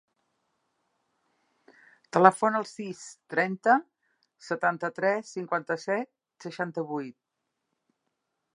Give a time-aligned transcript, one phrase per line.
[2.17, 3.03] Telefona al sis,
[3.33, 3.75] trenta,
[4.47, 6.11] setanta-tres, cinquanta-set,
[6.47, 7.17] seixanta-vuit.